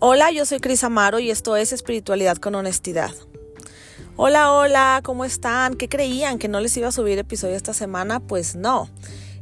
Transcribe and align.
Hola, 0.00 0.30
yo 0.30 0.46
soy 0.46 0.60
Cris 0.60 0.84
Amaro 0.84 1.18
y 1.18 1.28
esto 1.28 1.56
es 1.56 1.72
Espiritualidad 1.72 2.36
con 2.36 2.54
Honestidad. 2.54 3.10
Hola, 4.14 4.52
hola, 4.52 5.00
¿cómo 5.02 5.24
están? 5.24 5.74
¿Qué 5.74 5.88
creían? 5.88 6.38
¿Que 6.38 6.46
no 6.46 6.60
les 6.60 6.76
iba 6.76 6.86
a 6.86 6.92
subir 6.92 7.18
episodio 7.18 7.56
esta 7.56 7.74
semana? 7.74 8.20
Pues 8.20 8.54
no. 8.54 8.88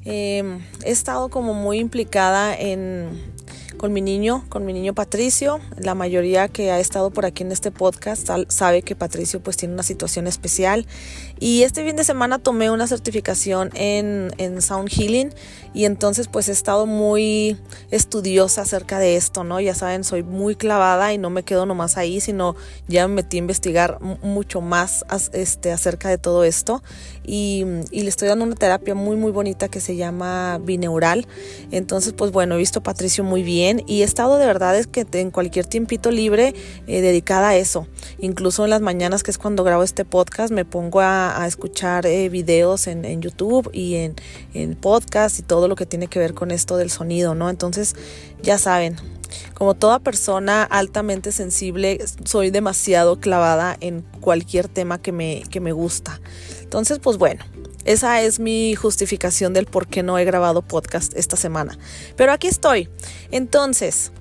Em, 0.07 0.64
he 0.82 0.91
estado 0.91 1.29
como 1.29 1.53
muy 1.53 1.79
implicada 1.79 2.57
en 2.57 3.36
con 3.77 3.93
mi 3.93 4.00
niño, 4.00 4.45
con 4.48 4.64
mi 4.64 4.72
niño 4.72 4.95
Patricio. 4.95 5.61
La 5.79 5.95
mayoría 5.95 6.48
que 6.48 6.70
ha 6.70 6.80
estado 6.80 7.11
por 7.11 7.26
aquí 7.26 7.43
en 7.43 7.52
este 7.52 7.70
podcast 7.70 8.29
sabe 8.48 8.82
que 8.82 8.96
Patricio 8.96 9.40
pues 9.40 9.56
tiene 9.56 9.75
una 9.75 9.82
situación 9.82 10.26
especial. 10.26 10.86
Y 11.38 11.62
este 11.62 11.84
fin 11.84 11.96
de 11.96 12.04
semana 12.04 12.39
tomé 12.39 12.70
una 12.70 12.86
certificación 12.86 13.70
en, 13.75 14.32
en 14.39 14.62
Sound 14.62 14.89
Healing 14.89 15.30
y 15.75 15.84
entonces 15.84 16.29
pues 16.29 16.48
he 16.48 16.53
estado 16.53 16.86
muy 16.86 17.58
estudiosa 17.90 18.62
acerca 18.62 18.98
de 18.98 19.17
esto, 19.17 19.44
¿no? 19.44 19.61
Ya 19.61 19.75
saben, 19.75 20.04
soy 20.04 20.22
muy 20.22 20.56
clavada 20.56 21.12
y 21.12 21.18
no 21.18 21.29
me 21.29 21.43
quedo 21.43 21.67
nomás 21.67 21.98
ahí, 21.98 22.20
sino 22.20 22.56
ya 22.89 23.06
me 23.08 23.17
metí 23.17 23.36
a 23.36 23.40
investigar 23.40 24.00
mucho 24.00 24.61
más 24.61 25.04
este, 25.32 25.72
acerca 25.72 26.08
de 26.08 26.18
todo 26.18 26.45
esto. 26.45 26.82
Y, 27.22 27.64
y 27.90 28.03
le 28.03 28.08
estoy 28.08 28.29
dando 28.29 28.45
una 28.45 28.54
terapia 28.54 28.95
muy 28.95 29.17
muy 29.17 29.32
bonita 29.32 29.68
que 29.68 29.81
se 29.81 29.96
llama 29.96 30.58
bineural. 30.62 31.26
Entonces 31.70 32.14
pues 32.14 32.33
bueno, 32.33 32.55
he 32.55 32.58
visto 32.58 32.78
a 32.78 32.83
Patricio 32.83 33.22
muy 33.25 33.42
bien 33.42 33.66
y 33.86 34.02
he 34.02 34.05
estado 34.05 34.38
de 34.38 34.47
verdad 34.47 34.77
es 34.77 34.86
que 34.86 35.06
en 35.12 35.30
cualquier 35.30 35.66
tiempito 35.66 36.11
libre 36.11 36.55
eh, 36.86 37.00
dedicada 37.00 37.50
a 37.50 37.56
eso. 37.56 37.86
Incluso 38.19 38.64
en 38.64 38.70
las 38.70 38.80
mañanas, 38.80 39.22
que 39.22 39.30
es 39.30 39.39
cuando 39.39 39.64
grabo 39.64 39.83
este 39.83 40.05
podcast, 40.05 40.52
me 40.52 40.64
pongo 40.64 41.00
a, 41.00 41.44
escuchar 41.47 42.06
eh, 42.06 42.28
videos 42.28 42.86
en, 42.86 43.20
YouTube 43.20 43.70
y 43.72 43.97
en, 43.97 44.14
en 44.55 44.75
podcast 44.75 45.39
y 45.39 45.42
todo 45.42 45.69
lo 45.69 45.77
que 45.77 45.86
tiene 45.86 46.08
que 46.08 46.19
ver 46.19 46.34
con 46.34 46.50
esto 46.50 46.77
del 46.77 46.91
sonido, 46.91 47.34
¿no? 47.34 47.50
Entonces, 47.50 47.94
ya 48.42 48.58
saben, 48.58 48.97
como 49.55 49.75
toda 49.75 49.98
persona 49.98 50.62
altamente 50.62 51.33
sensible, 51.33 51.98
soy 52.25 52.51
demasiado 52.51 53.20
clavada 53.20 53.77
en 53.80 54.03
cualquier 54.20 54.69
tema 54.69 55.01
que 55.01 55.12
me, 55.12 55.42
que 55.51 55.61
me 55.61 55.73
gusta. 55.73 56.20
Entonces, 56.62 56.98
pues 56.98 57.17
bueno, 57.17 57.45
esa 57.87 58.20
es 58.20 58.39
mi 58.41 58.75
justificación 58.75 59.53
del 59.53 59.67
por 59.67 59.87
qué 59.87 60.03
no 60.03 60.19
he 60.19 60.25
grabado 60.25 60.62
podcast 60.62 61.17
esta 61.17 61.37
semana. 61.37 61.79
Pero 62.17 62.33
aquí 62.33 62.48
estoy. 62.48 62.89
Entonces, 63.31 64.12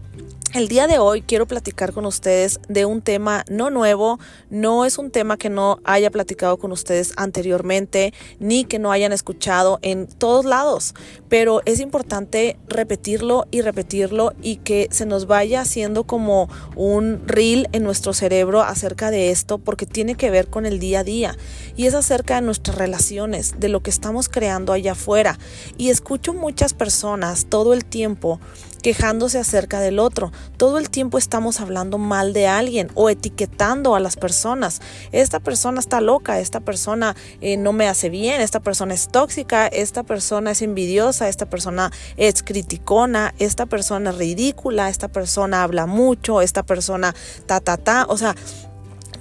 el 0.55 0.69
día 0.69 0.87
de 0.87 0.99
hoy 0.99 1.21
quiero 1.21 1.45
platicar 1.45 1.91
con 1.91 2.05
ustedes 2.05 2.61
de 2.69 2.85
un 2.85 3.01
tema 3.01 3.43
no 3.49 3.69
nuevo, 3.69 4.19
no 4.49 4.85
es 4.85 4.97
un 4.97 5.11
tema 5.11 5.35
que 5.35 5.49
no 5.49 5.79
haya 5.83 6.09
platicado 6.09 6.55
con 6.57 6.71
ustedes 6.71 7.11
anteriormente, 7.17 8.13
ni 8.39 8.63
que 8.63 8.79
no 8.79 8.93
hayan 8.93 9.11
escuchado 9.11 9.79
en 9.81 10.07
todos 10.07 10.45
lados, 10.45 10.93
pero 11.27 11.61
es 11.65 11.81
importante 11.81 12.57
repetirlo 12.69 13.47
y 13.51 13.59
repetirlo 13.59 14.31
y 14.41 14.55
que 14.57 14.87
se 14.91 15.05
nos 15.05 15.27
vaya 15.27 15.59
haciendo 15.59 16.05
como 16.05 16.47
un 16.77 17.27
reel 17.27 17.67
en 17.73 17.83
nuestro 17.83 18.13
cerebro 18.13 18.61
acerca 18.61 19.11
de 19.11 19.31
esto, 19.31 19.57
porque 19.57 19.85
tiene 19.85 20.15
que 20.15 20.31
ver 20.31 20.47
con 20.47 20.65
el 20.65 20.79
día 20.79 21.01
a 21.01 21.03
día. 21.03 21.37
Y 21.75 21.87
es 21.87 21.95
acerca 21.95 22.35
de 22.35 22.43
nuestras 22.43 22.77
relaciones, 22.77 23.59
de 23.59 23.67
lo 23.67 23.81
que 23.81 23.89
estamos 23.89 24.29
creando 24.29 24.71
allá 24.71 24.93
afuera. 24.93 25.37
Y 25.77 25.89
escucho 25.89 26.33
muchas 26.33 26.73
personas 26.73 27.47
todo 27.49 27.73
el 27.73 27.83
tiempo 27.83 28.39
quejándose 28.85 29.39
acerca 29.39 29.79
del 29.79 29.97
otro. 29.97 30.31
Todo 30.57 30.77
el 30.77 30.91
tiempo 30.91 31.17
estamos 31.17 31.59
hablando 31.59 31.97
mal 31.97 32.33
de 32.33 32.45
alguien 32.45 32.91
o 32.93 33.09
etiquetando 33.09 33.95
a 33.95 33.99
las 33.99 34.15
personas. 34.15 34.79
Esta 35.11 35.39
persona 35.39 35.79
está 35.79 36.01
loca, 36.01 36.39
esta 36.39 36.59
persona 36.59 37.15
eh, 37.41 37.57
no 37.57 37.73
me 37.73 37.87
hace 37.87 38.11
bien, 38.11 38.41
esta 38.41 38.59
persona 38.59 38.93
es 38.93 39.07
tóxica, 39.07 39.65
esta 39.65 40.03
persona 40.03 40.51
es 40.51 40.61
envidiosa, 40.61 41.29
esta 41.29 41.47
persona 41.47 41.91
es 42.15 42.43
criticona, 42.43 43.33
esta 43.39 43.65
persona 43.65 44.11
es 44.11 44.19
ridícula, 44.19 44.87
esta 44.89 45.07
persona 45.07 45.63
habla 45.63 45.87
mucho, 45.87 46.43
esta 46.43 46.61
persona 46.61 47.15
ta 47.47 47.61
ta 47.61 47.77
ta. 47.77 48.05
O 48.07 48.19
sea, 48.19 48.35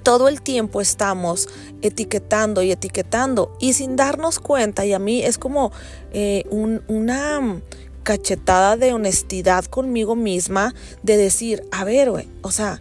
todo 0.02 0.28
el 0.28 0.42
tiempo 0.42 0.82
estamos 0.82 1.48
etiquetando 1.80 2.62
y 2.62 2.70
etiquetando 2.70 3.56
y 3.58 3.72
sin 3.72 3.96
darnos 3.96 4.38
cuenta 4.38 4.84
y 4.84 4.92
a 4.92 4.98
mí 4.98 5.22
es 5.22 5.38
como 5.38 5.72
eh, 6.12 6.44
una 6.50 7.62
cachetada 8.04 8.76
de 8.76 8.92
honestidad 8.92 9.64
conmigo 9.64 10.14
misma 10.14 10.74
de 11.02 11.16
decir, 11.16 11.64
a 11.72 11.84
ver, 11.84 12.10
güey, 12.10 12.28
o 12.42 12.52
sea, 12.52 12.80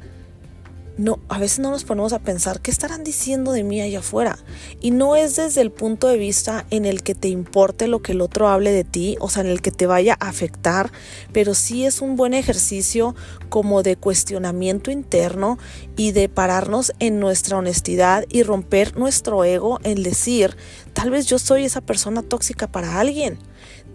no, 0.98 1.20
a 1.28 1.40
veces 1.40 1.60
no 1.60 1.72
nos 1.72 1.84
ponemos 1.84 2.14
a 2.14 2.20
pensar 2.20 2.62
qué 2.62 2.70
estarán 2.70 3.04
diciendo 3.04 3.52
de 3.52 3.64
mí 3.64 3.82
allá 3.82 4.00
afuera. 4.00 4.38
Y 4.80 4.92
no 4.92 5.16
es 5.16 5.36
desde 5.36 5.62
el 5.62 5.72
punto 5.72 6.08
de 6.08 6.18
vista 6.18 6.66
en 6.70 6.86
el 6.86 7.02
que 7.02 7.16
te 7.16 7.30
importe 7.30 7.88
lo 7.88 8.02
que 8.02 8.12
el 8.12 8.22
otro 8.22 8.48
hable 8.48 8.72
de 8.72 8.84
ti, 8.84 9.18
o 9.20 9.30
sea, 9.30 9.42
en 9.42 9.50
el 9.50 9.62
que 9.62 9.72
te 9.72 9.88
vaya 9.88 10.18
a 10.20 10.30
afectar, 10.30 10.92
pero 11.32 11.56
sí 11.56 11.86
es 11.86 12.02
un 12.02 12.16
buen 12.16 12.34
ejercicio 12.34 13.16
como 13.50 13.82
de 13.82 13.96
cuestionamiento 13.96 14.92
interno 14.92 15.58
y 15.96 16.12
de 16.12 16.30
pararnos 16.30 16.94
en 17.00 17.20
nuestra 17.20 17.58
honestidad 17.58 18.26
y 18.30 18.44
romper 18.44 18.98
nuestro 18.98 19.44
ego 19.44 19.80
en 19.84 20.04
decir, 20.04 20.56
tal 20.94 21.10
vez 21.10 21.26
yo 21.26 21.40
soy 21.40 21.66
esa 21.66 21.82
persona 21.82 22.22
tóxica 22.22 22.68
para 22.68 23.00
alguien 23.00 23.40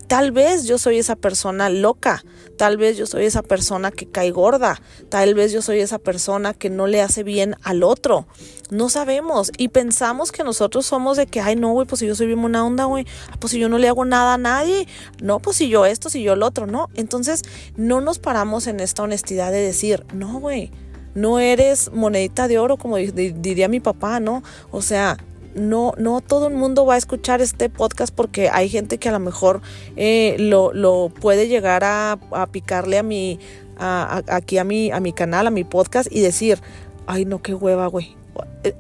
Tal 0.09 0.33
vez 0.33 0.65
yo 0.65 0.79
soy 0.79 0.97
esa 0.99 1.17
persona 1.17 1.69
loca, 1.69 2.25
tal 2.59 2.77
vez 2.77 2.99
yo 2.99 3.07
soy 3.07 3.25
esa 3.25 3.43
persona 3.43 3.91
que 3.91 4.05
cae 4.05 4.31
gorda, 4.33 4.83
tal 5.09 5.35
vez 5.35 5.53
yo 5.53 5.63
soy 5.63 5.79
esa 5.79 5.99
persona 5.99 6.53
que 6.53 6.69
no 6.69 6.87
le 6.87 7.01
hace 7.01 7.23
bien 7.23 7.57
al 7.63 7.83
otro. 7.83 8.27
No 8.71 8.91
sabemos 8.91 9.51
y 9.57 9.69
pensamos 9.69 10.33
que 10.33 10.45
nosotros 10.45 10.85
somos 10.85 11.17
de 11.17 11.27
que, 11.27 11.41
ay, 11.41 11.57
no, 11.57 11.73
güey, 11.73 11.87
pues 11.87 12.01
si 12.01 12.07
yo 12.07 12.15
soy 12.15 12.27
bien 12.27 12.41
una 12.41 12.67
onda, 12.67 12.85
güey, 12.85 13.07
ah, 13.31 13.37
pues 13.39 13.53
si 13.53 13.59
yo 13.59 13.71
no 13.71 13.79
le 13.79 13.89
hago 13.89 14.05
nada 14.05 14.35
a 14.35 14.39
nadie, 14.39 14.87
no, 15.23 15.39
pues 15.39 15.57
si 15.57 15.69
yo 15.69 15.87
esto, 15.87 16.11
si 16.11 16.23
yo 16.23 16.35
el 16.35 16.43
otro, 16.43 16.67
no. 16.67 16.91
Entonces, 16.95 17.43
no 17.77 18.03
nos 18.03 18.19
paramos 18.19 18.67
en 18.67 18.81
esta 18.81 19.05
honestidad 19.05 19.53
de 19.53 19.61
decir, 19.61 20.05
no, 20.13 20.41
güey, 20.41 20.71
no 21.15 21.39
eres 21.39 21.91
monedita 21.93 22.49
de 22.49 22.59
oro, 22.59 22.77
como 22.77 22.97
diría 22.97 23.69
mi 23.69 23.81
papá, 23.81 24.21
¿no? 24.21 24.43
O 24.71 24.83
sea, 24.83 25.17
no, 25.59 25.93
no 25.99 26.21
todo 26.21 26.49
el 26.49 26.55
mundo 26.55 26.87
va 26.87 26.95
a 26.95 26.99
escuchar 26.99 27.41
este 27.41 27.69
podcast 27.69 28.15
porque 28.15 28.51
hay 28.51 28.69
gente 28.69 28.99
que 28.99 29.09
a 29.09 29.13
lo 29.13 29.19
mejor 29.19 29.61
eh, 29.97 30.37
lo, 30.39 30.73
lo, 30.73 31.11
puede 31.21 31.49
llegar 31.49 31.85
a, 31.85 32.19
picarle 32.51 32.99
a 32.99 33.03
mi, 33.03 33.39
aquí 33.79 34.59
a 34.59 34.65
mi, 34.65 34.91
a 34.91 35.01
mi 35.01 35.13
canal, 35.13 35.47
a 35.47 35.51
mi 35.51 35.65
podcast 35.65 36.11
y 36.11 36.21
decir, 36.21 36.61
ay 37.07 37.25
no, 37.25 37.43
qué 37.43 37.55
hueva, 37.55 37.87
güey. 37.87 38.17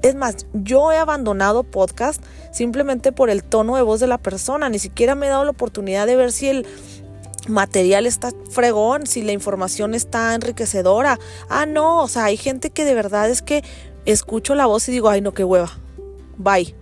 Es 0.03 0.15
más, 0.15 0.47
yo 0.53 0.93
he 0.93 0.97
abandonado 0.97 1.65
podcast 1.65 2.23
simplemente 2.53 3.13
por 3.13 3.31
el 3.31 3.43
tono 3.43 3.77
de 3.77 3.83
voz 3.83 4.01
de 4.01 4.07
la 4.07 4.19
persona, 4.19 4.69
ni 4.69 4.79
siquiera 4.79 5.15
me 5.15 5.27
he 5.27 5.29
dado 5.31 5.45
la 5.45 5.51
oportunidad 5.51 6.07
de 6.07 6.17
ver 6.17 6.33
si 6.33 6.49
el 6.49 6.67
material 7.49 8.07
está 8.07 8.31
fregón, 8.51 9.07
si 9.07 9.23
la 9.23 9.33
información 9.33 9.95
está 9.95 10.35
enriquecedora. 10.35 11.19
Ah, 11.49 11.67
no, 11.67 12.03
o 12.03 12.09
sea, 12.09 12.25
hay 12.25 12.37
gente 12.37 12.71
que 12.71 12.85
de 12.85 12.95
verdad 12.95 13.31
es 13.31 13.43
que 13.43 13.65
escucho 14.05 14.55
la 14.55 14.67
voz 14.67 14.89
y 14.89 14.93
digo, 14.93 15.09
ay 15.09 15.21
no, 15.21 15.33
qué 15.33 15.45
hueva 15.45 15.73
bye, 16.39 16.75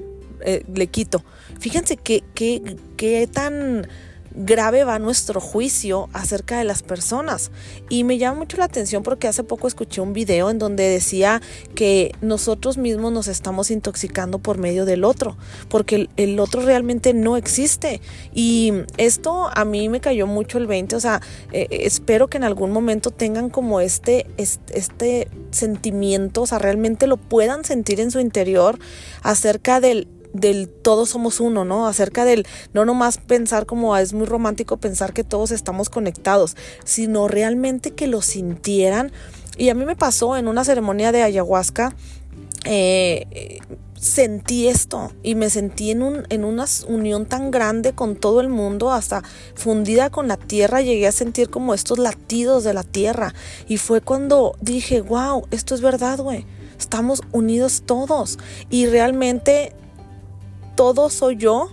eh, 0.44 0.64
le 0.74 0.86
quito. 0.86 1.22
Fíjense 1.58 1.96
qué, 1.96 2.22
qué, 2.34 2.76
qué 2.96 3.26
tan 3.26 3.86
grave 4.36 4.84
va 4.84 4.98
nuestro 4.98 5.40
juicio 5.40 6.08
acerca 6.12 6.58
de 6.58 6.64
las 6.64 6.82
personas. 6.82 7.50
Y 7.88 8.04
me 8.04 8.18
llama 8.18 8.40
mucho 8.40 8.56
la 8.58 8.64
atención 8.64 9.02
porque 9.02 9.28
hace 9.28 9.42
poco 9.42 9.66
escuché 9.66 10.00
un 10.00 10.12
video 10.12 10.50
en 10.50 10.58
donde 10.58 10.84
decía 10.84 11.40
que 11.74 12.12
nosotros 12.20 12.78
mismos 12.78 13.12
nos 13.12 13.28
estamos 13.28 13.70
intoxicando 13.70 14.38
por 14.38 14.58
medio 14.58 14.84
del 14.84 15.04
otro, 15.04 15.36
porque 15.68 16.08
el, 16.16 16.38
otro 16.38 16.62
realmente 16.62 17.14
no 17.14 17.36
existe. 17.36 18.00
Y 18.34 18.72
esto 18.98 19.48
a 19.54 19.64
mí 19.64 19.88
me 19.88 20.00
cayó 20.00 20.26
mucho 20.26 20.58
el 20.58 20.66
20, 20.66 20.96
o 20.96 21.00
sea, 21.00 21.22
eh, 21.52 21.66
espero 21.70 22.28
que 22.28 22.36
en 22.36 22.44
algún 22.44 22.70
momento 22.70 23.10
tengan 23.10 23.48
como 23.50 23.80
este, 23.80 24.26
este, 24.36 24.78
este 24.78 25.28
sentimiento, 25.50 26.42
o 26.42 26.46
sea, 26.46 26.58
realmente 26.58 27.06
lo 27.06 27.16
puedan 27.16 27.64
sentir 27.64 28.00
en 28.00 28.10
su 28.10 28.20
interior 28.20 28.78
acerca 29.22 29.80
del 29.80 30.08
del 30.32 30.68
todos 30.68 31.10
somos 31.10 31.40
uno, 31.40 31.64
¿no? 31.64 31.86
Acerca 31.86 32.24
del 32.24 32.46
no 32.72 32.84
nomás 32.84 33.18
pensar 33.18 33.66
como 33.66 33.96
es 33.96 34.12
muy 34.12 34.26
romántico 34.26 34.76
pensar 34.76 35.12
que 35.12 35.24
todos 35.24 35.50
estamos 35.50 35.88
conectados, 35.88 36.56
sino 36.84 37.28
realmente 37.28 37.92
que 37.92 38.06
lo 38.06 38.22
sintieran. 38.22 39.12
Y 39.56 39.70
a 39.70 39.74
mí 39.74 39.84
me 39.84 39.96
pasó 39.96 40.36
en 40.36 40.48
una 40.48 40.64
ceremonia 40.64 41.12
de 41.12 41.22
ayahuasca, 41.22 41.96
eh, 42.64 43.60
sentí 43.98 44.68
esto 44.68 45.12
y 45.22 45.34
me 45.34 45.50
sentí 45.50 45.90
en, 45.90 46.02
un, 46.02 46.26
en 46.28 46.44
una 46.44 46.66
unión 46.88 47.26
tan 47.26 47.50
grande 47.50 47.92
con 47.92 48.16
todo 48.16 48.40
el 48.40 48.48
mundo, 48.48 48.92
hasta 48.92 49.22
fundida 49.54 50.10
con 50.10 50.28
la 50.28 50.36
tierra, 50.36 50.80
llegué 50.80 51.06
a 51.06 51.12
sentir 51.12 51.50
como 51.50 51.74
estos 51.74 51.98
latidos 51.98 52.64
de 52.64 52.74
la 52.74 52.84
tierra. 52.84 53.34
Y 53.68 53.78
fue 53.78 54.00
cuando 54.00 54.56
dije, 54.60 55.00
wow, 55.00 55.46
esto 55.50 55.74
es 55.74 55.80
verdad, 55.80 56.18
güey. 56.18 56.46
Estamos 56.78 57.22
unidos 57.32 57.84
todos. 57.86 58.38
Y 58.68 58.86
realmente 58.86 59.72
todo 60.76 61.10
soy 61.10 61.36
yo 61.36 61.70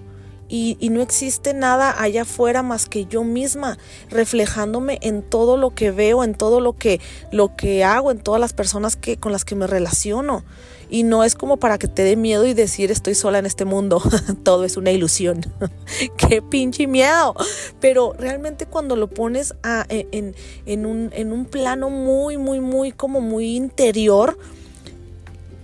y, 0.50 0.78
no 0.92 1.02
existe 1.02 1.56
nada 1.56 2.00
allá 2.00 2.24
afuera 2.24 2.62
más 2.62 2.86
que 2.86 3.06
yo 3.06 3.24
misma, 3.24 3.80
reflejándome 4.12 5.00
en 5.02 5.24
todo 5.24 5.58
lo 5.58 5.72
que 5.72 5.90
veo, 5.90 6.24
en 6.24 6.36
todo 6.36 6.60
lo 6.60 6.74
que, 6.74 7.02
lo 7.32 7.56
que 7.56 7.84
hago, 7.84 8.12
en 8.12 8.20
todas 8.20 8.40
las 8.40 8.54
personas 8.54 8.96
que, 8.96 9.18
con 9.18 9.32
las 9.32 9.46
que 9.46 9.56
me 9.56 9.66
relaciono. 9.66 10.44
Y 10.92 11.02
no 11.02 11.24
es 11.24 11.34
como 11.34 11.58
para 11.58 11.80
que 11.80 11.88
te 11.88 12.04
dé 12.04 12.16
miedo 12.16 12.46
y 12.46 12.54
decir 12.54 12.92
estoy 12.92 13.16
sola 13.16 13.40
en 13.40 13.48
este 13.48 13.66
mundo, 13.66 14.00
todo 14.44 14.64
es 14.64 14.78
una 14.78 14.92
ilusión. 14.92 15.42
Qué 16.18 16.44
pinche 16.44 16.86
miedo. 16.86 17.34
Pero 17.80 18.14
realmente 18.14 18.68
cuando 18.68 18.96
lo 18.96 19.08
pones 19.08 19.56
en, 19.90 20.36
en, 20.68 20.86
un, 20.86 21.10
en 21.14 21.32
un 21.32 21.46
plano 21.46 21.90
muy, 21.90 22.38
muy, 22.38 22.60
muy, 22.60 22.92
como 22.92 23.22
muy 23.22 23.56
interior, 23.56 24.38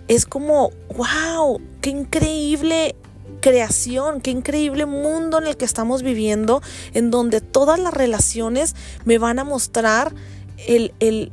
es 0.08 0.26
como, 0.26 0.72
wow, 0.98 1.62
qué 1.82 1.92
increíble 1.92 2.96
creación, 3.40 4.22
qué 4.22 4.32
increíble 4.32 4.86
mundo 4.86 5.40
en 5.40 5.48
el 5.48 5.58
que 5.58 5.66
estamos 5.66 6.04
viviendo, 6.04 6.62
en 6.94 7.12
donde 7.12 7.42
todas 7.42 7.80
las 7.80 7.94
relaciones 7.94 8.76
me 9.06 9.18
van 9.18 9.40
a 9.40 9.44
mostrar 9.44 10.14
el, 10.68 10.94
el 11.00 11.32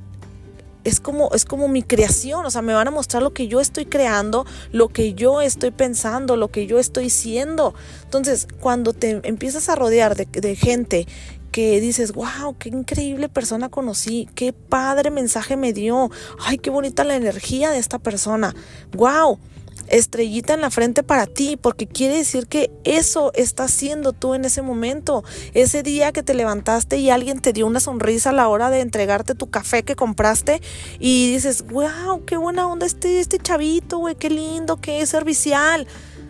es 0.87 1.01
como, 1.01 1.31
es 1.35 1.45
como 1.45 1.67
mi 1.67 1.83
creación, 1.83 2.47
o 2.47 2.51
sea, 2.51 2.63
me 2.63 2.73
van 2.73 2.87
a 2.87 2.93
mostrar 2.93 3.21
lo 3.21 3.33
que 3.33 3.49
yo 3.49 3.61
estoy 3.61 3.87
creando, 3.87 4.47
lo 4.71 4.89
que 4.89 5.15
yo 5.15 5.41
estoy 5.41 5.73
pensando, 5.73 6.37
lo 6.37 6.53
que 6.53 6.69
yo 6.69 6.79
estoy 6.79 7.11
siendo. 7.11 7.75
Entonces, 8.05 8.47
cuando 8.61 8.93
te 8.93 9.21
empiezas 9.25 9.69
a 9.69 9.75
rodear 9.75 10.15
de, 10.15 10.27
de 10.27 10.55
gente 10.55 11.09
que 11.51 11.81
dices, 11.81 12.13
wow, 12.13 12.55
qué 12.57 12.69
increíble 12.69 13.29
persona 13.29 13.69
conocí, 13.69 14.29
qué 14.37 14.53
padre 14.53 15.11
mensaje 15.11 15.57
me 15.57 15.73
dio, 15.73 16.11
ay, 16.39 16.59
qué 16.59 16.71
bonita 16.71 17.03
la 17.03 17.17
energía 17.17 17.71
de 17.71 17.79
esta 17.79 17.99
persona, 17.99 18.55
wow 18.93 19.41
estrellita 19.89 20.55
en 20.55 20.61
la 20.61 20.71
frente 20.71 21.03
para 21.03 21.27
ti, 21.27 21.57
porque 21.57 21.87
quiere 21.87 22.17
decir 22.17 22.47
que 22.47 22.71
eso 22.85 23.33
estás 23.35 23.73
haciendo 23.73 24.13
tú 24.13 24.35
en 24.35 24.45
ese 24.45 24.63
momento. 24.63 25.25
Ese 25.55 25.83
día 25.83 26.13
que 26.13 26.23
te 26.23 26.35
levantaste 26.35 26.99
y 26.99 27.11
alguien 27.11 27.41
te 27.41 27.53
dio 27.53 27.67
una 27.67 27.81
sonrisa 27.81 28.31
a 28.31 28.33
la 28.33 28.49
hora 28.49 28.71
de 28.71 28.81
entregarte 28.81 29.35
tu 29.35 29.51
café 29.51 29.83
que 29.83 29.97
compraste 29.97 30.61
y 30.99 31.33
dices, 31.33 31.65
wow, 31.67 32.25
qué 32.25 32.37
buena 32.37 32.67
onda 32.67 32.87
este, 32.87 33.21
este 33.21 33.39
chavito, 33.39 33.99
güey, 33.99 34.15
qué 34.15 34.31
lindo, 34.31 34.81
qué 34.81 35.05
servicial. 35.07 35.87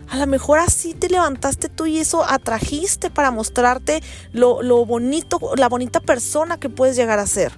A 0.09 0.17
lo 0.17 0.27
mejor 0.27 0.59
así 0.59 0.93
te 0.93 1.09
levantaste 1.09 1.67
tú 1.67 1.85
y 1.85 1.97
eso 1.97 2.23
atrajiste 2.23 3.09
para 3.09 3.29
mostrarte 3.29 4.01
lo, 4.31 4.61
lo 4.61 4.85
bonito, 4.85 5.39
la 5.57 5.67
bonita 5.67 5.99
persona 5.99 6.57
que 6.57 6.69
puedes 6.69 6.95
llegar 6.95 7.19
a 7.19 7.27
ser. 7.27 7.51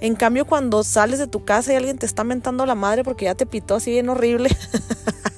En 0.00 0.16
cambio, 0.16 0.46
cuando 0.46 0.82
sales 0.82 1.18
de 1.18 1.26
tu 1.26 1.44
casa 1.44 1.72
y 1.72 1.76
alguien 1.76 1.98
te 1.98 2.06
está 2.06 2.24
mentando 2.24 2.64
la 2.64 2.74
madre 2.74 3.04
porque 3.04 3.26
ya 3.26 3.34
te 3.34 3.44
pitó 3.44 3.74
así 3.74 3.90
bien 3.90 4.08
horrible, 4.08 4.48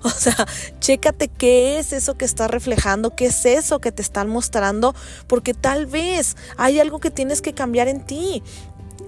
O 0.04 0.10
sea, 0.10 0.46
chécate 0.80 1.28
qué 1.28 1.78
es 1.78 1.92
eso 1.92 2.16
que 2.16 2.24
está 2.24 2.48
reflejando, 2.48 3.14
qué 3.14 3.26
es 3.26 3.44
eso 3.44 3.80
que 3.80 3.92
te 3.92 4.02
están 4.02 4.28
mostrando, 4.28 4.94
porque 5.26 5.52
tal 5.52 5.86
vez 5.86 6.36
hay 6.56 6.80
algo 6.80 7.00
que 7.00 7.10
tienes 7.10 7.42
que 7.42 7.52
cambiar 7.52 7.88
en 7.88 8.04
ti. 8.04 8.42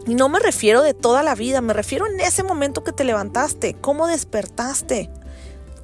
Y 0.07 0.15
no 0.15 0.29
me 0.29 0.41
refiero 0.41 0.83
de 0.83 0.95
toda 0.95 1.23
la 1.23 1.35
vida, 1.35 1.61
me 1.61 1.73
refiero 1.73 2.07
en 2.07 2.21
ese 2.21 2.43
momento 2.43 2.85
que 2.85 2.93
te 2.93 3.05
levantaste, 3.05 3.75
cómo 3.81 4.07
despertaste. 4.07 5.11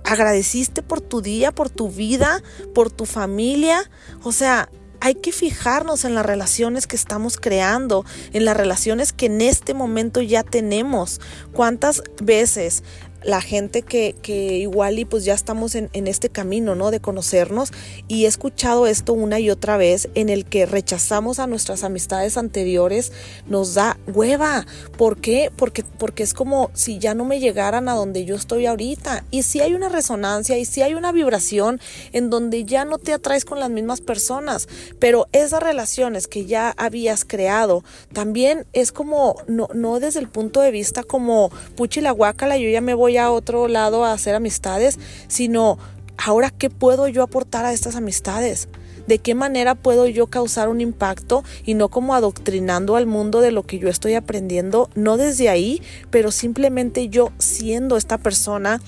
Agradeciste 0.05 0.83
por 0.83 1.01
tu 1.01 1.21
día, 1.21 1.53
por 1.53 1.71
tu 1.71 1.89
vida, 1.89 2.43
por 2.75 2.91
tu 2.91 3.05
familia. 3.05 3.91
O 4.25 4.33
sea, 4.33 4.69
hay 5.01 5.15
que 5.15 5.33
fijarnos 5.33 6.05
en 6.05 6.15
las 6.15 6.27
relaciones 6.27 6.87
que 6.87 6.97
estamos 6.97 7.37
creando, 7.37 8.05
en 8.33 8.45
las 8.45 8.57
relaciones 8.57 9.13
que 9.13 9.27
en 9.27 9.41
este 9.41 9.75
momento 9.75 10.21
ya 10.21 10.43
tenemos. 10.43 11.21
¿Cuántas 11.53 12.03
veces 12.21 12.83
la 13.23 13.41
gente 13.41 13.83
que, 13.83 14.15
que, 14.23 14.59
igual 14.59 14.99
y 14.99 15.05
pues 15.05 15.25
ya 15.25 15.35
estamos 15.35 15.75
en, 15.75 15.91
en, 15.93 16.07
este 16.07 16.29
camino, 16.29 16.75
¿no? 16.75 16.91
De 16.91 17.01
conocernos 17.01 17.73
y 18.07 18.25
he 18.25 18.29
escuchado 18.29 18.87
esto 18.87 19.13
una 19.13 19.41
y 19.41 19.51
otra 19.51 19.77
vez 19.77 20.09
en 20.15 20.29
el 20.29 20.45
que 20.45 20.67
rechazamos 20.67 21.39
a 21.39 21.47
nuestras 21.47 21.85
amistades 21.85 22.37
anteriores, 22.37 23.13
nos 23.47 23.75
da 23.75 23.99
hueva. 24.07 24.67
¿Por 24.97 25.21
qué? 25.21 25.51
Porque, 25.55 25.85
porque 25.99 26.23
es 26.23 26.35
como 26.35 26.71
si 26.75 26.99
ya 26.99 27.15
no 27.15 27.25
me 27.25 27.41
llegaran 27.41 27.89
a 27.89 27.95
donde 27.95 28.25
yo 28.25 28.37
estoy 28.37 28.67
ahorita. 28.67 29.25
Y 29.31 29.43
si 29.43 29.61
hay 29.61 29.75
una 29.75 29.89
resonancia 29.89 30.59
y 30.59 30.65
si 30.65 30.83
hay 30.83 30.95
una 30.95 31.13
vibración 31.13 31.81
en 32.13 32.31
donde 32.31 32.65
ya 32.65 32.85
no 32.85 32.99
te 32.99 33.13
atraes 33.13 33.45
con 33.45 33.61
las 33.61 33.71
mismas 33.71 34.01
personas, 34.01 34.69
pero 34.99 35.27
esas 35.33 35.63
relaciones 35.63 36.27
que 36.27 36.47
ya 36.47 36.75
habías 36.77 37.25
creado 37.25 37.85
también 38.13 38.67
es 38.73 38.93
como, 38.93 39.37
no, 39.47 39.69
no 39.75 40.01
desde 40.01 40.21
el 40.21 40.29
punto 40.29 40.61
de 40.61 40.71
vista 40.71 41.03
como 41.03 41.51
puchi 41.77 42.01
la 42.01 42.11
guacala, 42.11 42.57
yo 42.57 42.69
ya 42.69 42.81
me 42.81 42.95
voy 42.95 43.08
a 43.17 43.31
otro 43.31 43.69
lado 43.69 44.05
a 44.05 44.13
hacer 44.13 44.35
amistades, 44.35 44.99
sino 45.29 45.79
ahora 46.17 46.51
qué 46.51 46.71
puedo 46.71 47.09
yo 47.09 47.23
aportar 47.23 47.65
a 47.65 47.73
estas 47.73 47.97
amistades. 47.97 48.69
¿De 49.07 49.19
qué 49.19 49.35
manera 49.35 49.75
puedo 49.75 50.07
yo 50.07 50.27
causar 50.27 50.69
un 50.69 50.83
impacto 50.83 51.43
y 51.65 51.73
no 51.73 51.89
como 51.89 52.15
adoctrinando 52.15 52.97
al 52.97 53.07
mundo 53.07 53.41
de 53.41 53.53
lo 53.53 53.63
que 53.63 53.79
yo 53.79 53.89
estoy 53.89 54.15
aprendiendo, 54.15 54.91
no 54.95 55.17
desde 55.17 55.49
ahí, 55.49 55.81
pero 56.11 56.31
simplemente 56.31 57.09
yo 57.09 57.33
siendo 57.39 57.97
esta 57.97 58.19
persona 58.19 58.83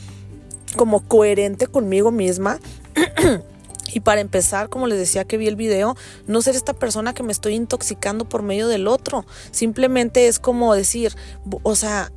como 0.77 1.01
coherente 1.01 1.67
conmigo 1.67 2.11
misma? 2.11 2.61
Y 3.93 4.01
para 4.01 4.21
empezar, 4.21 4.69
como 4.69 4.87
les 4.87 4.99
decía 4.99 5.25
que 5.25 5.37
vi 5.37 5.49
el 5.49 5.57
video, 5.57 5.97
no 6.27 6.43
ser 6.43 6.55
esta 6.55 6.75
persona 6.75 7.13
que 7.13 7.23
me 7.23 7.33
estoy 7.33 7.55
intoxicando 7.55 8.29
por 8.29 8.43
medio 8.43 8.69
del 8.69 8.87
otro. 8.87 9.27
Simplemente 9.51 10.29
es 10.29 10.39
como 10.39 10.75
decir, 10.75 11.15
o 11.63 11.75
sea, 11.75 12.13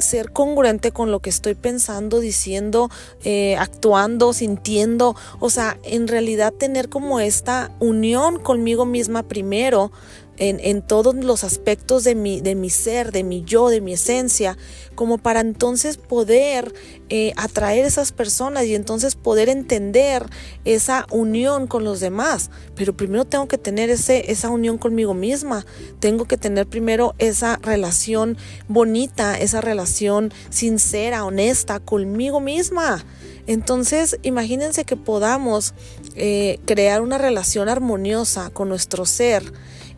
ser 0.00 0.32
congruente 0.32 0.90
con 0.92 1.10
lo 1.10 1.20
que 1.20 1.30
estoy 1.30 1.54
pensando, 1.54 2.20
diciendo, 2.20 2.90
eh, 3.24 3.56
actuando, 3.56 4.32
sintiendo, 4.32 5.16
o 5.40 5.50
sea, 5.50 5.76
en 5.82 6.08
realidad 6.08 6.52
tener 6.52 6.88
como 6.88 7.20
esta 7.20 7.70
unión 7.80 8.38
conmigo 8.38 8.84
misma 8.84 9.22
primero, 9.22 9.90
en, 10.38 10.82
todos 10.82 11.14
los 11.14 11.44
aspectos 11.44 12.04
de 12.04 12.14
mi, 12.14 12.40
de 12.40 12.54
mi 12.54 12.70
ser, 12.70 13.12
de 13.12 13.24
mi 13.24 13.42
yo, 13.44 13.68
de 13.68 13.80
mi 13.80 13.94
esencia, 13.94 14.56
como 14.94 15.18
para 15.18 15.40
entonces 15.40 15.96
poder 15.96 16.74
eh, 17.08 17.32
atraer 17.36 17.84
esas 17.84 18.12
personas 18.12 18.64
y 18.64 18.74
entonces 18.74 19.14
poder 19.14 19.48
entender 19.48 20.26
esa 20.64 21.06
unión 21.10 21.66
con 21.66 21.84
los 21.84 22.00
demás. 22.00 22.50
Pero 22.74 22.96
primero 22.96 23.24
tengo 23.24 23.48
que 23.48 23.58
tener 23.58 23.90
ese, 23.90 24.30
esa 24.30 24.50
unión 24.50 24.78
conmigo 24.78 25.14
misma, 25.14 25.64
tengo 26.00 26.24
que 26.24 26.36
tener 26.36 26.66
primero 26.66 27.14
esa 27.18 27.56
relación 27.62 28.36
bonita, 28.68 29.38
esa 29.38 29.60
relación 29.60 30.32
sincera, 30.50 31.24
honesta 31.24 31.80
conmigo 31.80 32.40
misma. 32.40 33.04
Entonces, 33.46 34.18
imagínense 34.22 34.84
que 34.84 34.96
podamos 34.96 35.74
eh, 36.16 36.58
crear 36.66 37.00
una 37.00 37.18
relación 37.18 37.68
armoniosa 37.68 38.50
con 38.50 38.68
nuestro 38.68 39.06
ser 39.06 39.52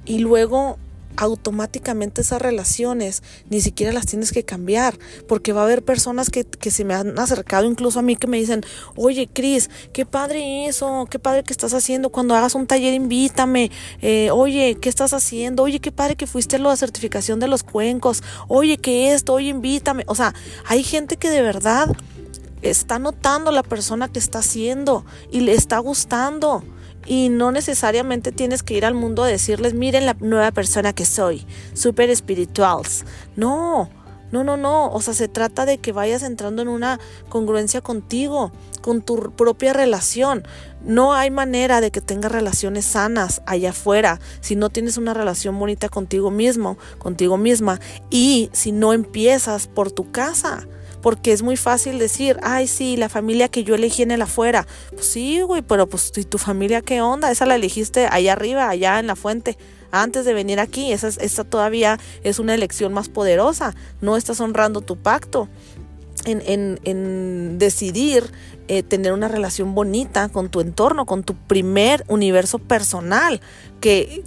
y 0.08 0.18
luego 0.18 0.78
automáticamente 1.16 2.20
esas 2.20 2.40
relaciones 2.40 3.24
ni 3.50 3.60
siquiera 3.60 3.92
las 3.92 4.06
tienes 4.06 4.30
que 4.30 4.44
cambiar, 4.44 4.96
porque 5.26 5.52
va 5.52 5.62
a 5.62 5.64
haber 5.64 5.84
personas 5.84 6.30
que, 6.30 6.44
que 6.44 6.70
se 6.70 6.84
me 6.84 6.94
han 6.94 7.18
acercado 7.18 7.66
incluso 7.66 7.98
a 7.98 8.02
mí 8.02 8.14
que 8.14 8.28
me 8.28 8.38
dicen, 8.38 8.62
oye 8.94 9.28
Cris, 9.32 9.68
qué 9.92 10.06
padre 10.06 10.66
eso, 10.66 11.08
qué 11.10 11.18
padre 11.18 11.42
que 11.42 11.52
estás 11.52 11.74
haciendo, 11.74 12.10
cuando 12.10 12.36
hagas 12.36 12.54
un 12.54 12.68
taller 12.68 12.94
invítame, 12.94 13.72
eh, 14.00 14.30
oye, 14.30 14.76
¿qué 14.80 14.88
estás 14.88 15.12
haciendo? 15.12 15.64
Oye, 15.64 15.80
qué 15.80 15.90
padre 15.90 16.14
que 16.14 16.28
fuiste 16.28 16.56
a 16.56 16.60
la 16.60 16.76
certificación 16.76 17.40
de 17.40 17.48
los 17.48 17.64
cuencos, 17.64 18.22
oye, 18.46 18.78
que 18.78 19.12
esto, 19.12 19.34
oye, 19.34 19.48
invítame, 19.48 20.04
o 20.06 20.14
sea, 20.14 20.34
hay 20.66 20.84
gente 20.84 21.16
que 21.16 21.30
de 21.30 21.42
verdad 21.42 21.88
está 22.62 23.00
notando 23.00 23.50
la 23.50 23.64
persona 23.64 24.08
que 24.08 24.20
está 24.20 24.38
haciendo 24.38 25.04
y 25.32 25.40
le 25.40 25.54
está 25.54 25.78
gustando 25.78 26.62
y 27.06 27.28
no 27.28 27.52
necesariamente 27.52 28.32
tienes 28.32 28.62
que 28.62 28.74
ir 28.74 28.84
al 28.84 28.94
mundo 28.94 29.22
a 29.22 29.28
decirles, 29.28 29.74
miren 29.74 30.06
la 30.06 30.16
nueva 30.20 30.50
persona 30.52 30.92
que 30.92 31.04
soy, 31.04 31.46
super 31.74 32.10
espirituals. 32.10 33.04
No, 33.36 33.90
no, 34.30 34.44
no, 34.44 34.56
no. 34.56 34.90
O 34.90 35.00
sea, 35.00 35.14
se 35.14 35.28
trata 35.28 35.64
de 35.64 35.78
que 35.78 35.92
vayas 35.92 36.22
entrando 36.22 36.62
en 36.62 36.68
una 36.68 37.00
congruencia 37.28 37.80
contigo, 37.80 38.52
con 38.82 39.02
tu 39.02 39.32
propia 39.32 39.72
relación. 39.72 40.46
No 40.84 41.14
hay 41.14 41.30
manera 41.30 41.80
de 41.80 41.90
que 41.90 42.00
tengas 42.00 42.32
relaciones 42.32 42.84
sanas 42.84 43.42
allá 43.46 43.70
afuera 43.70 44.20
si 44.40 44.54
no 44.54 44.70
tienes 44.70 44.96
una 44.96 45.14
relación 45.14 45.58
bonita 45.58 45.88
contigo 45.88 46.30
mismo, 46.30 46.78
contigo 46.98 47.36
misma, 47.36 47.80
y 48.10 48.50
si 48.52 48.72
no 48.72 48.92
empiezas 48.92 49.66
por 49.66 49.90
tu 49.90 50.10
casa 50.10 50.66
porque 51.00 51.32
es 51.32 51.42
muy 51.42 51.56
fácil 51.56 51.98
decir, 51.98 52.38
ay, 52.42 52.66
sí, 52.66 52.96
la 52.96 53.08
familia 53.08 53.48
que 53.48 53.64
yo 53.64 53.74
elegí 53.74 54.02
en 54.02 54.10
el 54.10 54.22
afuera. 54.22 54.66
Pues 54.90 55.06
sí, 55.06 55.40
güey, 55.42 55.62
pero 55.62 55.86
pues, 55.86 56.12
¿y 56.16 56.24
tu 56.24 56.38
familia 56.38 56.82
qué 56.82 57.00
onda? 57.00 57.30
Esa 57.30 57.46
la 57.46 57.54
elegiste 57.54 58.06
allá 58.10 58.32
arriba, 58.32 58.68
allá 58.68 58.98
en 58.98 59.06
la 59.06 59.16
fuente, 59.16 59.56
antes 59.90 60.24
de 60.24 60.34
venir 60.34 60.60
aquí. 60.60 60.92
Esa, 60.92 61.08
esa 61.08 61.44
todavía 61.44 61.98
es 62.24 62.38
una 62.38 62.54
elección 62.54 62.92
más 62.92 63.08
poderosa. 63.08 63.74
No 64.00 64.16
estás 64.16 64.40
honrando 64.40 64.80
tu 64.80 64.96
pacto. 64.96 65.48
En, 66.24 66.42
en, 66.46 66.80
en, 66.82 67.58
decidir 67.58 68.32
eh, 68.66 68.82
tener 68.82 69.12
una 69.12 69.28
relación 69.28 69.74
bonita 69.74 70.28
con 70.28 70.50
tu 70.50 70.60
entorno, 70.60 71.06
con 71.06 71.22
tu 71.22 71.34
primer 71.34 72.04
universo 72.08 72.58
personal, 72.58 73.40
que 73.80 74.24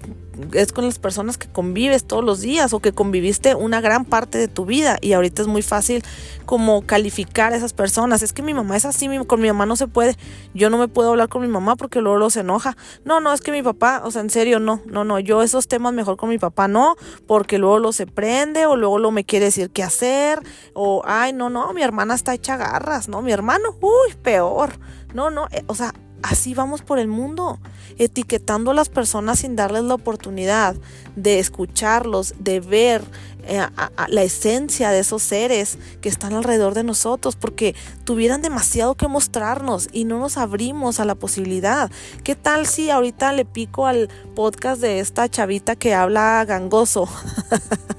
es 0.53 0.71
con 0.71 0.85
las 0.85 0.99
personas 0.99 1.37
que 1.37 1.47
convives 1.47 2.05
todos 2.05 2.23
los 2.23 2.41
días 2.41 2.73
o 2.73 2.79
que 2.79 2.93
conviviste 2.93 3.53
una 3.55 3.81
gran 3.81 4.05
parte 4.05 4.37
de 4.37 4.47
tu 4.47 4.65
vida 4.65 4.97
y 5.01 5.13
ahorita 5.13 5.41
es 5.41 5.47
muy 5.47 5.61
fácil 5.61 6.03
como 6.45 6.85
calificar 6.85 7.53
a 7.53 7.57
esas 7.57 7.73
personas. 7.73 8.21
Es 8.21 8.33
que 8.33 8.41
mi 8.41 8.53
mamá 8.53 8.77
es 8.77 8.85
así, 8.85 9.07
con 9.27 9.41
mi 9.41 9.47
mamá 9.47 9.65
no 9.65 9.75
se 9.75 9.87
puede. 9.87 10.17
Yo 10.53 10.69
no 10.69 10.77
me 10.77 10.87
puedo 10.87 11.09
hablar 11.09 11.29
con 11.29 11.41
mi 11.41 11.47
mamá 11.47 11.75
porque 11.75 12.01
luego 12.01 12.29
se 12.29 12.41
enoja. 12.41 12.75
No, 13.05 13.19
no, 13.19 13.33
es 13.33 13.41
que 13.41 13.51
mi 13.51 13.61
papá, 13.61 14.01
o 14.03 14.11
sea, 14.11 14.21
en 14.21 14.29
serio, 14.29 14.59
no, 14.59 14.81
no, 14.85 15.03
no, 15.03 15.19
yo 15.19 15.43
esos 15.43 15.67
temas 15.67 15.93
mejor 15.93 16.17
con 16.17 16.29
mi 16.29 16.37
papá 16.37 16.67
no, 16.67 16.95
porque 17.27 17.57
luego 17.57 17.79
lo 17.79 17.93
se 17.93 18.07
prende 18.07 18.65
o 18.65 18.75
luego 18.75 18.99
lo 18.99 19.11
me 19.11 19.23
quiere 19.23 19.45
decir 19.45 19.69
qué 19.69 19.83
hacer 19.83 20.41
o, 20.73 21.01
ay, 21.05 21.33
no, 21.33 21.49
no, 21.49 21.71
mi 21.73 21.81
hermana 21.81 22.15
está 22.15 22.33
hecha 22.33 22.57
garras, 22.57 23.07
no, 23.07 23.21
mi 23.21 23.31
hermano, 23.31 23.75
uy, 23.81 24.13
peor. 24.21 24.71
No, 25.13 25.29
no, 25.29 25.47
eh, 25.51 25.63
o 25.67 25.75
sea, 25.75 25.93
así 26.23 26.53
vamos 26.53 26.81
por 26.81 26.99
el 26.99 27.07
mundo, 27.07 27.59
etiquetando 27.97 28.71
a 28.71 28.73
las 28.73 28.89
personas 28.89 29.39
sin 29.39 29.55
darles 29.55 29.83
la 29.83 29.95
oportunidad 29.95 30.75
de 31.15 31.39
escucharlos, 31.39 32.35
de 32.39 32.59
ver 32.59 33.03
eh, 33.43 33.65
la 34.07 34.23
esencia 34.23 34.91
de 34.91 34.99
esos 34.99 35.23
seres 35.23 35.77
que 36.01 36.09
están 36.09 36.33
alrededor 36.33 36.73
de 36.73 36.83
nosotros, 36.83 37.35
porque 37.35 37.75
tuvieran 38.03 38.41
demasiado 38.41 38.95
que 38.95 39.07
mostrarnos 39.07 39.89
y 39.91 40.05
no 40.05 40.19
nos 40.19 40.37
abrimos 40.37 40.99
a 40.99 41.05
la 41.05 41.15
posibilidad. 41.15 41.89
¿Qué 42.23 42.35
tal 42.35 42.67
si 42.67 42.89
ahorita 42.89 43.33
le 43.33 43.45
pico 43.45 43.87
al 43.87 44.09
podcast 44.35 44.81
de 44.81 44.99
esta 44.99 45.27
chavita 45.29 45.75
que 45.75 45.93
habla 45.93 46.45
gangoso 46.45 47.07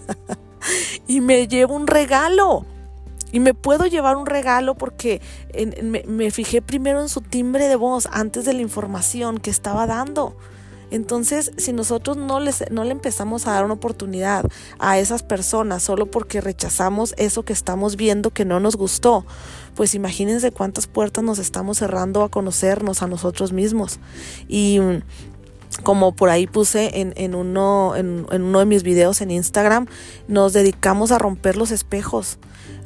y 1.06 1.20
me 1.20 1.48
llevo 1.48 1.74
un 1.74 1.86
regalo? 1.86 2.64
Y 3.32 3.40
me 3.40 3.54
puedo 3.54 3.86
llevar 3.86 4.16
un 4.16 4.26
regalo 4.26 4.74
porque 4.74 5.20
me, 6.06 6.30
fijé 6.30 6.62
primero 6.62 7.00
en 7.00 7.08
su 7.08 7.22
timbre 7.22 7.66
de 7.66 7.76
voz 7.76 8.08
antes 8.12 8.44
de 8.44 8.52
la 8.52 8.60
información 8.60 9.38
que 9.38 9.50
estaba 9.50 9.86
dando. 9.86 10.36
Entonces, 10.90 11.52
si 11.56 11.72
nosotros 11.72 12.18
no, 12.18 12.38
les, 12.38 12.70
no 12.70 12.84
le 12.84 12.90
empezamos 12.90 13.46
a 13.46 13.52
dar 13.52 13.64
una 13.64 13.72
oportunidad 13.72 14.44
a 14.78 14.98
esas 14.98 15.22
personas 15.22 15.82
solo 15.82 16.04
porque 16.04 16.42
rechazamos 16.42 17.14
eso 17.16 17.44
que 17.44 17.54
estamos 17.54 17.96
viendo 17.96 18.28
que 18.28 18.44
no 18.44 18.60
nos 18.60 18.76
gustó, 18.76 19.24
pues 19.74 19.94
imagínense 19.94 20.52
cuántas 20.52 20.86
puertas 20.86 21.24
nos 21.24 21.38
estamos 21.38 21.78
cerrando 21.78 22.22
a 22.22 22.28
conocernos 22.28 23.02
a 23.02 23.06
nosotros 23.06 23.54
mismos. 23.54 24.00
Y 24.48 24.80
como 25.82 26.14
por 26.14 26.28
ahí 26.28 26.46
puse 26.46 27.00
en, 27.00 27.14
en 27.16 27.34
uno, 27.34 27.96
en, 27.96 28.26
en, 28.30 28.42
uno 28.42 28.58
de 28.58 28.66
mis 28.66 28.82
videos 28.82 29.22
en 29.22 29.30
Instagram, 29.30 29.86
nos 30.28 30.52
dedicamos 30.52 31.10
a 31.10 31.18
romper 31.18 31.56
los 31.56 31.70
espejos 31.70 32.38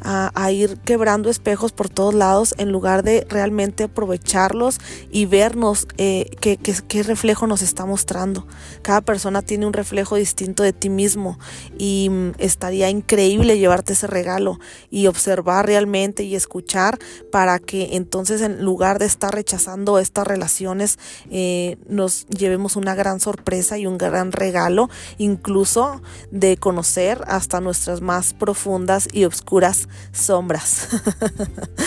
a, 0.02 0.50
ir 0.50 0.78
quebrando 0.78 1.28
espejos 1.28 1.72
por 1.72 1.88
todos 1.88 2.14
lados 2.14 2.54
en 2.58 2.70
lugar 2.70 3.02
de 3.02 3.26
realmente 3.28 3.84
aprovecharlos 3.84 4.80
y 5.10 5.26
vernos 5.26 5.88
eh, 5.98 6.30
qué, 6.40 7.02
reflejo 7.02 7.46
nos 7.46 7.62
está 7.62 7.84
mostrando. 7.84 8.46
Cada 8.82 9.00
persona 9.00 9.42
tiene 9.42 9.66
un 9.66 9.72
reflejo 9.72 10.16
distinto 10.16 10.62
de 10.62 10.72
ti 10.72 10.88
mismo 10.88 11.38
y 11.78 12.08
mm, 12.10 12.32
estaría 12.38 12.88
increíble 12.88 13.58
llevarte 13.58 13.94
ese 13.94 14.06
regalo 14.06 14.58
y 14.90 15.06
observar 15.08 15.66
realmente 15.66 16.22
y 16.22 16.36
escuchar 16.36 16.98
para 17.32 17.58
que 17.58 17.96
entonces 17.96 18.40
en 18.40 18.64
lugar 18.64 18.98
de 18.98 19.06
estar 19.06 19.34
rechazando 19.34 19.98
estas 19.98 20.26
relaciones 20.26 20.98
eh, 21.30 21.76
nos 21.88 22.26
llevemos 22.26 22.76
una 22.76 22.94
gran 22.94 23.20
sorpresa 23.20 23.78
y 23.78 23.86
un 23.86 23.98
gran 23.98 24.32
regalo 24.32 24.88
incluso 25.18 26.00
de 26.30 26.56
conocer 26.56 27.22
hasta 27.26 27.60
nuestras 27.60 28.00
más 28.00 28.34
profundas 28.34 29.08
y 29.12 29.24
obscuras 29.24 29.85
sombras. 30.12 30.88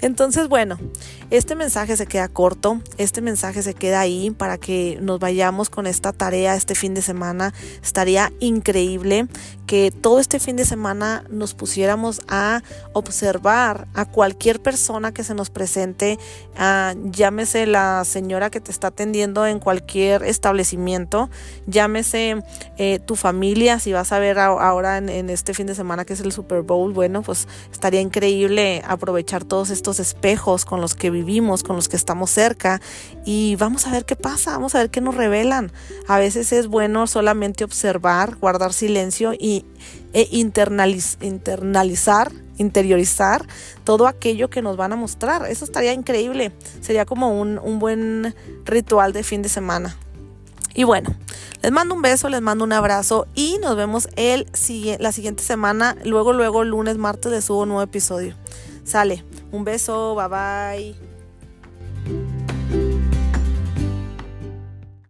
Entonces, 0.00 0.48
bueno, 0.48 0.78
este 1.30 1.54
mensaje 1.54 1.96
se 1.96 2.06
queda 2.06 2.28
corto, 2.28 2.80
este 2.98 3.20
mensaje 3.20 3.62
se 3.62 3.74
queda 3.74 4.00
ahí 4.00 4.30
para 4.30 4.58
que 4.58 4.98
nos 5.00 5.18
vayamos 5.18 5.70
con 5.70 5.86
esta 5.86 6.12
tarea 6.12 6.54
este 6.54 6.74
fin 6.74 6.94
de 6.94 7.02
semana. 7.02 7.52
Estaría 7.82 8.32
increíble 8.38 9.28
que 9.66 9.90
todo 9.90 10.18
este 10.18 10.40
fin 10.40 10.56
de 10.56 10.64
semana 10.64 11.24
nos 11.28 11.54
pusiéramos 11.54 12.22
a 12.26 12.62
observar 12.94 13.86
a 13.94 14.06
cualquier 14.06 14.62
persona 14.62 15.12
que 15.12 15.24
se 15.24 15.34
nos 15.34 15.50
presente, 15.50 16.18
llámese 17.10 17.66
la 17.66 18.02
señora 18.06 18.50
que 18.50 18.60
te 18.60 18.70
está 18.70 18.88
atendiendo 18.88 19.46
en 19.46 19.58
cualquier 19.58 20.22
establecimiento, 20.22 21.28
llámese 21.66 22.42
eh, 22.78 22.98
tu 23.04 23.14
familia, 23.14 23.78
si 23.78 23.92
vas 23.92 24.10
a 24.12 24.18
ver 24.18 24.38
ahora 24.38 24.96
en, 24.96 25.10
en 25.10 25.28
este 25.28 25.52
fin 25.52 25.66
de 25.66 25.74
semana 25.74 26.06
que 26.06 26.14
es 26.14 26.20
el 26.20 26.32
Super 26.32 26.62
Bowl, 26.62 26.94
bueno, 26.94 27.20
pues 27.20 27.46
estaría 27.70 28.00
increíble 28.00 28.82
aprovechar 28.86 29.44
todos 29.44 29.68
estos 29.68 29.87
espejos 29.98 30.66
con 30.66 30.82
los 30.82 30.94
que 30.94 31.10
vivimos, 31.10 31.62
con 31.62 31.76
los 31.76 31.88
que 31.88 31.96
estamos 31.96 32.30
cerca 32.30 32.82
y 33.24 33.56
vamos 33.56 33.86
a 33.86 33.90
ver 33.90 34.04
qué 34.04 34.16
pasa, 34.16 34.50
vamos 34.52 34.74
a 34.74 34.80
ver 34.80 34.90
qué 34.90 35.00
nos 35.00 35.14
revelan. 35.14 35.72
A 36.06 36.18
veces 36.18 36.52
es 36.52 36.66
bueno 36.66 37.06
solamente 37.06 37.64
observar, 37.64 38.36
guardar 38.36 38.74
silencio 38.74 39.32
y 39.32 39.64
e 40.12 40.28
internalizar, 40.30 42.32
interiorizar 42.58 43.46
todo 43.84 44.06
aquello 44.06 44.50
que 44.50 44.60
nos 44.62 44.76
van 44.76 44.92
a 44.92 44.96
mostrar. 44.96 45.50
Eso 45.50 45.64
estaría 45.64 45.94
increíble. 45.94 46.52
Sería 46.80 47.06
como 47.06 47.40
un, 47.40 47.58
un 47.58 47.78
buen 47.78 48.34
ritual 48.64 49.12
de 49.12 49.22
fin 49.22 49.42
de 49.42 49.48
semana. 49.48 49.96
Y 50.74 50.82
bueno, 50.84 51.14
les 51.60 51.72
mando 51.72 51.94
un 51.94 52.02
beso, 52.02 52.28
les 52.28 52.40
mando 52.40 52.64
un 52.64 52.72
abrazo 52.72 53.26
y 53.34 53.58
nos 53.60 53.76
vemos 53.76 54.08
el, 54.14 54.46
la 55.00 55.12
siguiente 55.12 55.42
semana. 55.42 55.96
Luego, 56.04 56.32
luego, 56.32 56.62
lunes, 56.62 56.98
martes 56.98 57.32
les 57.32 57.44
subo 57.44 57.62
un 57.62 57.70
nuevo 57.70 57.82
episodio. 57.82 58.36
Sale, 58.84 59.24
un 59.52 59.64
beso, 59.64 60.14
bye 60.14 60.28
bye. 60.28 61.07